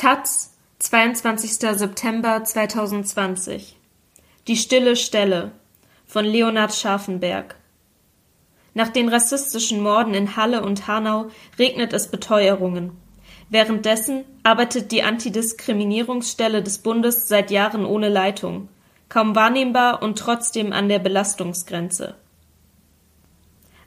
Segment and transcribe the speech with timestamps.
[0.00, 1.56] Taz, 22.
[1.76, 3.76] September 2020
[4.46, 5.52] Die stille Stelle
[6.06, 7.56] von Leonhard Scharfenberg
[8.72, 11.26] Nach den rassistischen Morden in Halle und Hanau
[11.58, 12.92] regnet es Beteuerungen.
[13.50, 18.70] Währenddessen arbeitet die Antidiskriminierungsstelle des Bundes seit Jahren ohne Leitung,
[19.10, 22.14] kaum wahrnehmbar und trotzdem an der Belastungsgrenze.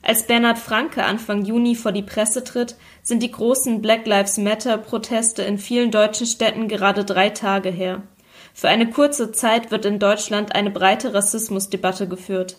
[0.06, 4.78] Als Bernhard Franke Anfang Juni vor die Presse tritt, sind die großen Black Lives Matter
[4.78, 8.04] Proteste in vielen deutschen Städten gerade drei Tage her.
[8.54, 12.58] Für eine kurze Zeit wird in Deutschland eine breite Rassismusdebatte geführt.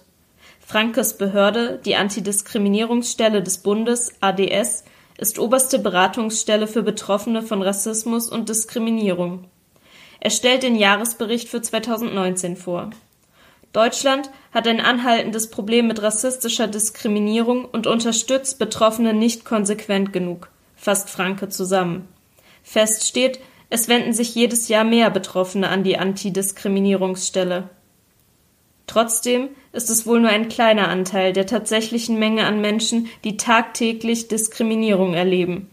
[0.59, 4.85] Frankes Behörde, die Antidiskriminierungsstelle des Bundes ADS,
[5.19, 9.45] ist oberste Beratungsstelle für Betroffene von Rassismus und Diskriminierung.
[10.19, 12.91] Er stellt den Jahresbericht für 2019 vor.
[13.75, 21.11] Deutschland hat ein anhaltendes Problem mit rassistischer Diskriminierung und unterstützt Betroffene nicht konsequent genug, fasst
[21.11, 22.07] Franke zusammen.
[22.63, 27.69] Fest steht, es wenden sich jedes Jahr mehr Betroffene an die Antidiskriminierungsstelle.
[28.87, 34.29] Trotzdem ist es wohl nur ein kleiner Anteil der tatsächlichen Menge an Menschen, die tagtäglich
[34.29, 35.69] Diskriminierung erleben.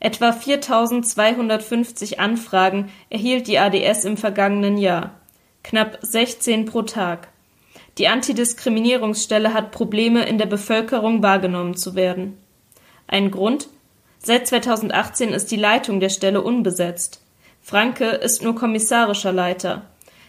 [0.00, 5.21] Etwa 4250 Anfragen erhielt die ADS im vergangenen Jahr
[5.62, 7.28] knapp 16 pro Tag.
[7.98, 12.38] Die Antidiskriminierungsstelle hat Probleme, in der Bevölkerung wahrgenommen zu werden.
[13.06, 13.68] Ein Grund?
[14.18, 17.20] Seit 2018 ist die Leitung der Stelle unbesetzt.
[17.60, 19.82] Franke ist nur kommissarischer Leiter.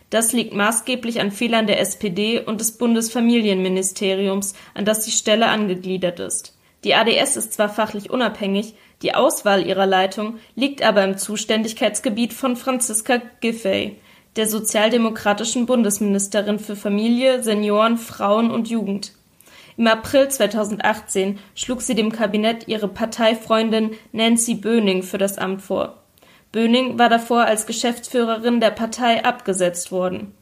[0.09, 6.19] Das liegt maßgeblich an Fehlern der SPD und des Bundesfamilienministeriums, an das die Stelle angegliedert
[6.19, 6.55] ist.
[6.83, 12.55] Die ADS ist zwar fachlich unabhängig, die Auswahl ihrer Leitung liegt aber im Zuständigkeitsgebiet von
[12.55, 13.97] Franziska Giffey,
[14.35, 19.13] der sozialdemokratischen Bundesministerin für Familie, Senioren, Frauen und Jugend.
[19.77, 26.03] Im April 2018 schlug sie dem Kabinett ihre Parteifreundin Nancy Böning für das Amt vor.
[26.51, 30.33] Böning war davor als Geschäftsführerin der Partei abgesetzt worden.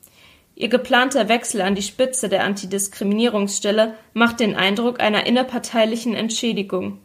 [0.56, 7.00] Ihr geplanter Wechsel an die Spitze der Antidiskriminierungsstelle macht den Eindruck einer innerparteilichen Entschädigung.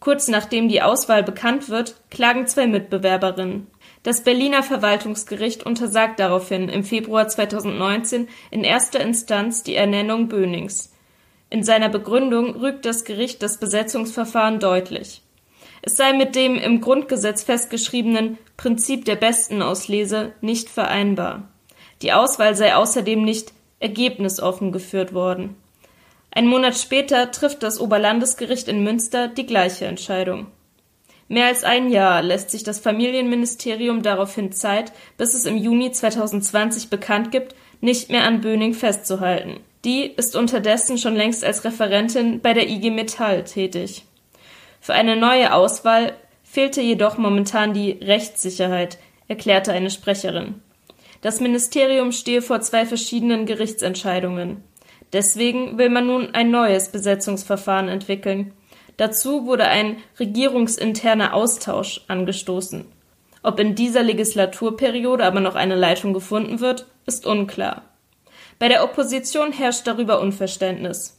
[0.00, 3.66] Kurz nachdem die Auswahl bekannt wird, klagen zwei Mitbewerberinnen.
[4.02, 10.92] Das Berliner Verwaltungsgericht untersagt daraufhin im Februar 2019 in erster Instanz die Ernennung Bönings.
[11.50, 15.20] In seiner Begründung rügt das Gericht das Besetzungsverfahren deutlich.
[15.82, 21.48] Es sei mit dem im Grundgesetz festgeschriebenen Prinzip der Bestenauslese nicht vereinbar.
[22.00, 25.56] Die Auswahl sei außerdem nicht ergebnisoffen geführt worden.
[26.30, 30.46] Ein Monat später trifft das Oberlandesgericht in Münster die gleiche Entscheidung.
[31.30, 36.90] Mehr als ein Jahr lässt sich das Familienministerium daraufhin Zeit, bis es im Juni 2020
[36.90, 39.60] bekannt gibt, nicht mehr an Böning festzuhalten.
[39.84, 44.06] Die ist unterdessen schon längst als Referentin bei der IG Metall tätig.
[44.80, 48.98] Für eine neue Auswahl fehlte jedoch momentan die Rechtssicherheit,
[49.28, 50.56] erklärte eine Sprecherin.
[51.20, 54.64] Das Ministerium stehe vor zwei verschiedenen Gerichtsentscheidungen.
[55.12, 58.52] Deswegen will man nun ein neues Besetzungsverfahren entwickeln.
[59.00, 62.84] Dazu wurde ein regierungsinterner Austausch angestoßen.
[63.42, 67.84] Ob in dieser Legislaturperiode aber noch eine Leitung gefunden wird, ist unklar.
[68.58, 71.18] Bei der Opposition herrscht darüber Unverständnis.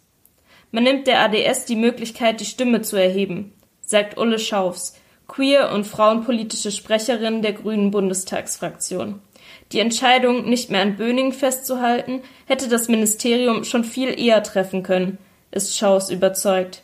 [0.70, 4.96] Man nimmt der ADS die Möglichkeit, die Stimme zu erheben, sagt Ulle Schaufs,
[5.28, 9.24] queer und frauenpolitische Sprecherin der Grünen Bundestagsfraktion.
[9.72, 15.18] Die Entscheidung, nicht mehr an Böning festzuhalten, hätte das Ministerium schon viel eher treffen können,
[15.50, 16.84] ist Schaus überzeugt.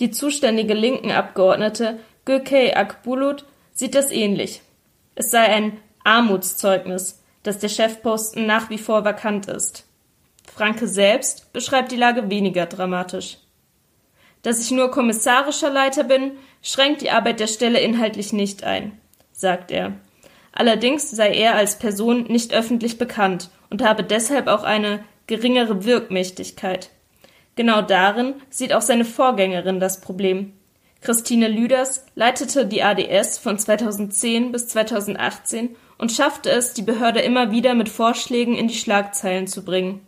[0.00, 4.62] Die zuständige linken Abgeordnete Gökay Akbulut sieht das ähnlich.
[5.14, 9.86] Es sei ein Armutszeugnis, dass der Chefposten nach wie vor vakant ist.
[10.52, 13.38] Franke selbst beschreibt die Lage weniger dramatisch.
[14.42, 18.98] Dass ich nur kommissarischer Leiter bin, schränkt die Arbeit der Stelle inhaltlich nicht ein,
[19.32, 19.92] sagt er.
[20.52, 26.90] Allerdings sei er als Person nicht öffentlich bekannt und habe deshalb auch eine geringere Wirkmächtigkeit.
[27.56, 30.52] Genau darin sieht auch seine Vorgängerin das Problem.
[31.00, 37.50] Christine Lüders leitete die ADS von 2010 bis 2018 und schaffte es, die Behörde immer
[37.50, 40.00] wieder mit Vorschlägen in die Schlagzeilen zu bringen.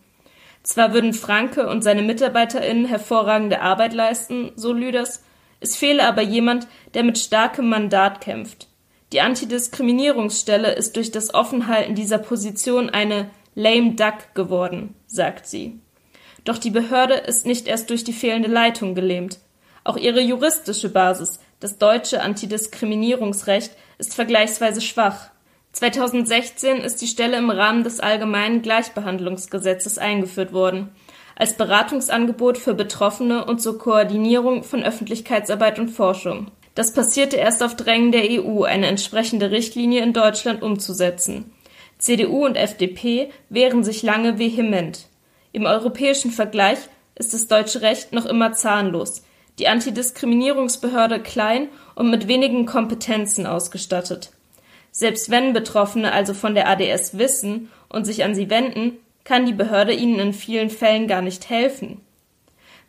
[0.63, 5.23] Zwar würden Franke und seine MitarbeiterInnen hervorragende Arbeit leisten, so Lüders,
[5.61, 8.69] es fehle aber jemand, der mit starkem Mandat kämpft.
[9.13, 15.81] Die Antidiskriminierungsstelle ist durch das Offenhalten dieser Position eine lame duck geworden, sagt sie.
[16.45, 19.39] Doch die Behörde ist nicht erst durch die fehlende Leitung gelähmt.
[19.85, 25.31] Auch ihre juristische Basis, das deutsche Antidiskriminierungsrecht, ist vergleichsweise schwach.
[25.73, 30.91] 2016 ist die Stelle im Rahmen des Allgemeinen Gleichbehandlungsgesetzes eingeführt worden,
[31.37, 36.51] als Beratungsangebot für Betroffene und zur Koordinierung von Öffentlichkeitsarbeit und Forschung.
[36.75, 41.53] Das passierte erst auf Drängen der EU, eine entsprechende Richtlinie in Deutschland umzusetzen.
[41.99, 45.08] CDU und FDP wehren sich lange vehement.
[45.59, 46.79] Im europäischen Vergleich
[47.17, 49.25] ist das deutsche Recht noch immer zahnlos,
[49.59, 51.67] die Antidiskriminierungsbehörde klein
[51.97, 54.31] und mit wenigen Kompetenzen ausgestattet.
[54.93, 59.53] Selbst wenn Betroffene also von der ADS wissen und sich an sie wenden, kann die
[59.53, 62.03] Behörde ihnen in vielen Fällen gar nicht helfen.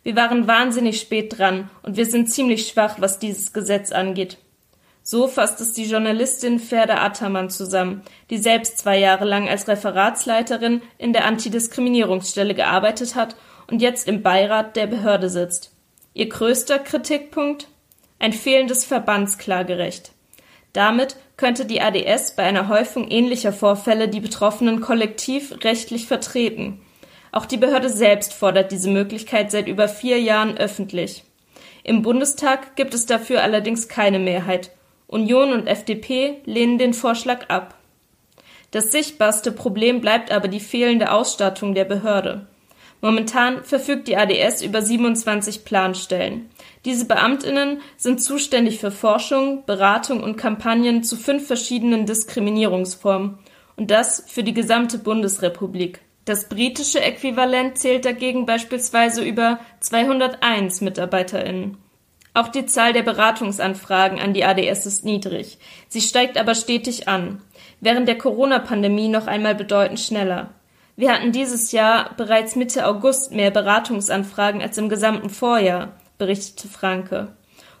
[0.04, 4.38] Wir waren wahnsinnig spät dran und wir sind ziemlich schwach, was dieses Gesetz angeht.
[5.10, 10.82] So fasst es die Journalistin Ferda Attermann zusammen, die selbst zwei Jahre lang als Referatsleiterin
[10.98, 13.34] in der Antidiskriminierungsstelle gearbeitet hat
[13.66, 15.72] und jetzt im Beirat der Behörde sitzt.
[16.14, 17.66] Ihr größter Kritikpunkt?
[18.20, 20.12] Ein fehlendes Verbandsklagerecht.
[20.74, 26.82] Damit könnte die ADS bei einer Häufung ähnlicher Vorfälle die Betroffenen kollektiv rechtlich vertreten.
[27.32, 31.24] Auch die Behörde selbst fordert diese Möglichkeit seit über vier Jahren öffentlich.
[31.82, 34.70] Im Bundestag gibt es dafür allerdings keine Mehrheit.
[35.10, 37.74] Union und FDP lehnen den Vorschlag ab.
[38.70, 42.46] Das sichtbarste Problem bleibt aber die fehlende Ausstattung der Behörde.
[43.00, 46.48] Momentan verfügt die ADS über 27 Planstellen.
[46.84, 53.38] Diese Beamtinnen sind zuständig für Forschung, Beratung und Kampagnen zu fünf verschiedenen Diskriminierungsformen
[53.76, 56.00] und das für die gesamte Bundesrepublik.
[56.24, 61.78] Das britische Äquivalent zählt dagegen beispielsweise über 201 MitarbeiterInnen.
[62.32, 65.58] Auch die Zahl der Beratungsanfragen an die ADS ist niedrig.
[65.88, 67.42] Sie steigt aber stetig an.
[67.80, 70.50] Während der Corona-Pandemie noch einmal bedeutend schneller.
[70.96, 77.34] Wir hatten dieses Jahr bereits Mitte August mehr Beratungsanfragen als im gesamten Vorjahr, berichtete Franke.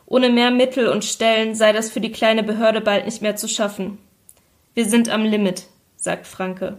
[0.06, 3.46] Ohne mehr Mittel und Stellen sei das für die kleine Behörde bald nicht mehr zu
[3.46, 3.98] schaffen.
[4.74, 5.66] Wir sind am Limit,
[5.96, 6.78] sagt Franke.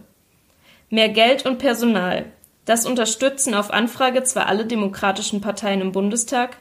[0.90, 2.26] Mehr Geld und Personal.
[2.64, 6.58] Das unterstützen auf Anfrage zwar alle demokratischen Parteien im Bundestag,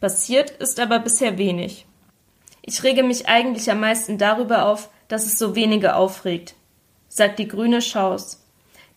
[0.00, 1.86] passiert ist aber bisher wenig.
[2.62, 6.54] Ich rege mich eigentlich am meisten darüber auf, dass es so wenige aufregt,
[7.08, 8.46] sagt die grüne Schaus,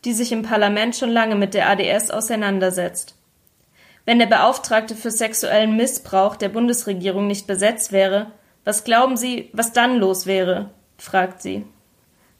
[0.06, 3.16] die sich im Parlament schon lange mit der ADS auseinandersetzt.
[4.06, 8.32] Wenn der Beauftragte für sexuellen Missbrauch der Bundesregierung nicht besetzt wäre,
[8.66, 10.72] was glauben Sie, was dann los wäre?
[10.98, 11.66] fragt sie.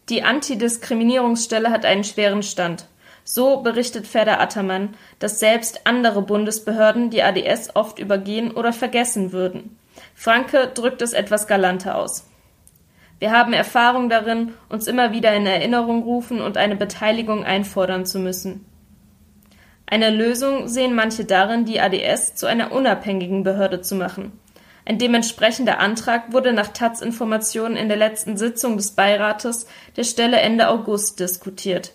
[0.10, 2.86] Die Antidiskriminierungsstelle hat einen schweren Stand.
[3.24, 9.78] So berichtet Ferda Attermann, dass selbst andere Bundesbehörden die ADS oft übergehen oder vergessen würden.
[10.16, 12.28] Franke drückt es etwas galanter aus.
[13.20, 18.20] Wir haben Erfahrung darin, uns immer wieder in Erinnerung rufen und eine Beteiligung einfordern zu
[18.20, 18.66] müssen.
[19.86, 24.34] Eine Lösung sehen manche darin, die ADS zu einer unabhängigen Behörde zu machen.
[24.86, 30.42] Ein dementsprechender Antrag wurde nach taz Informationen in der letzten Sitzung des Beirates der Stelle
[30.42, 31.94] Ende August diskutiert.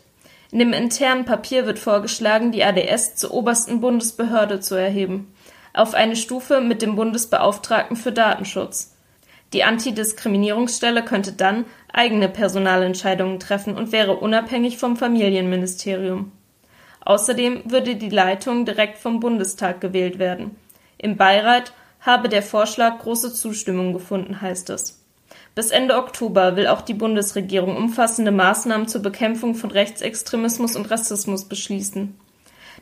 [0.50, 5.34] In dem internen Papier wird vorgeschlagen, die ADS zur obersten Bundesbehörde zu erheben,
[5.74, 8.94] auf eine Stufe mit dem Bundesbeauftragten für Datenschutz.
[9.52, 16.32] Die Antidiskriminierungsstelle könnte dann eigene Personalentscheidungen treffen und wäre unabhängig vom Familienministerium.
[17.00, 20.56] Außerdem würde die Leitung direkt vom Bundestag gewählt werden.
[20.98, 24.97] Im Beirat habe der Vorschlag große Zustimmung gefunden, heißt es.
[25.58, 31.46] Bis Ende Oktober will auch die Bundesregierung umfassende Maßnahmen zur Bekämpfung von Rechtsextremismus und Rassismus
[31.46, 32.16] beschließen.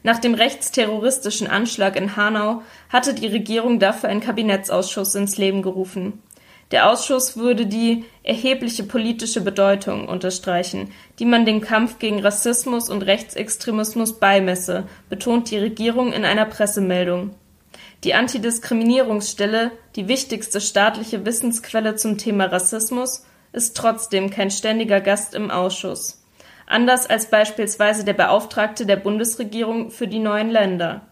[0.03, 6.23] Nach dem rechtsterroristischen Anschlag in Hanau hatte die Regierung dafür einen Kabinettsausschuss ins Leben gerufen.
[6.71, 13.01] Der Ausschuss würde die erhebliche politische Bedeutung unterstreichen, die man dem Kampf gegen Rassismus und
[13.01, 17.31] Rechtsextremismus beimesse, betont die Regierung in einer Pressemeldung.
[18.05, 25.51] Die Antidiskriminierungsstelle, die wichtigste staatliche Wissensquelle zum Thema Rassismus, ist trotzdem kein ständiger Gast im
[25.51, 26.23] Ausschuss.
[26.67, 31.03] Anders als beispielsweise der Beauftragte der Bundesregierung für die neuen Länder.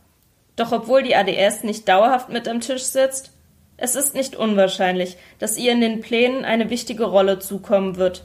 [0.57, 3.33] Doch obwohl die ADS nicht dauerhaft mit am Tisch sitzt,
[3.77, 8.25] es ist nicht unwahrscheinlich, dass ihr in den Plänen eine wichtige Rolle zukommen wird.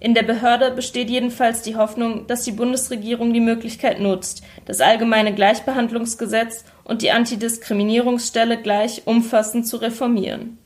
[0.00, 5.34] In der Behörde besteht jedenfalls die Hoffnung, dass die Bundesregierung die Möglichkeit nutzt, das allgemeine
[5.34, 10.59] Gleichbehandlungsgesetz und die Antidiskriminierungsstelle gleich umfassend zu reformieren